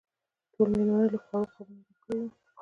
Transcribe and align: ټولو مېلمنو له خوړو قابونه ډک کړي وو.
ټولو 0.53 0.65
مېلمنو 0.79 1.11
له 1.13 1.19
خوړو 1.25 1.51
قابونه 1.55 1.81
ډک 1.87 1.97
کړي 2.03 2.17
وو. 2.21 2.31